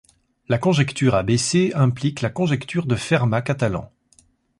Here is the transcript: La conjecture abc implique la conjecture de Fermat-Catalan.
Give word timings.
La 0.49 0.57
conjecture 0.57 1.13
abc 1.13 1.73
implique 1.75 2.21
la 2.21 2.31
conjecture 2.31 2.87
de 2.87 2.95
Fermat-Catalan. 2.95 3.91